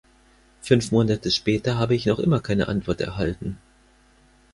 [0.63, 3.59] Fünf Monate später habe ich noch immer keine Antwort erhalten.